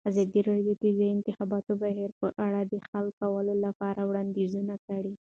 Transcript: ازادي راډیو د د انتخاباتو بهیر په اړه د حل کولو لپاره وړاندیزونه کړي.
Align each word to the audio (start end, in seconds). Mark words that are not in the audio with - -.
ازادي 0.09 0.39
راډیو 0.49 0.73
د 0.83 0.85
د 0.99 1.01
انتخاباتو 1.15 1.71
بهیر 1.81 2.09
په 2.21 2.27
اړه 2.45 2.61
د 2.71 2.73
حل 2.87 3.07
کولو 3.19 3.53
لپاره 3.65 4.01
وړاندیزونه 4.09 4.75
کړي. 4.87 5.13